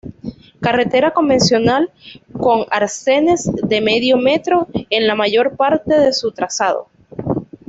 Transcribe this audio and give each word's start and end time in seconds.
Carretera 0.61 1.11
convencional 1.13 1.91
con 2.33 2.65
arcenes 2.71 3.47
de 3.53 3.81
medio 3.81 4.17
metro 4.17 4.67
en 4.89 5.05
la 5.05 5.13
mayor 5.13 5.55
parte 5.55 5.93
de 5.93 6.11
su 6.11 6.31
trazado. 6.31 6.89